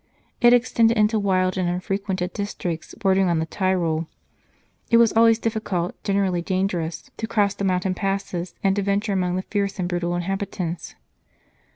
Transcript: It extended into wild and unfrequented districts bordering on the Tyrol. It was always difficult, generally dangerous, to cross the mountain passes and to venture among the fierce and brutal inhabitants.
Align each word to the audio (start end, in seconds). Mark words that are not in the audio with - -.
It 0.41 0.51
extended 0.51 0.97
into 0.97 1.19
wild 1.19 1.59
and 1.59 1.69
unfrequented 1.69 2.33
districts 2.33 2.95
bordering 2.95 3.29
on 3.29 3.37
the 3.37 3.45
Tyrol. 3.45 4.07
It 4.89 4.97
was 4.97 5.13
always 5.13 5.37
difficult, 5.37 5.93
generally 6.03 6.41
dangerous, 6.41 7.11
to 7.17 7.27
cross 7.27 7.53
the 7.53 7.65
mountain 7.65 7.93
passes 7.93 8.55
and 8.63 8.75
to 8.75 8.81
venture 8.81 9.13
among 9.13 9.35
the 9.35 9.43
fierce 9.43 9.77
and 9.77 9.87
brutal 9.87 10.15
inhabitants. 10.15 10.95